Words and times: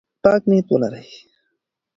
پاک 0.23 0.43
نیت 0.49 0.67
ولرئ. 0.71 1.07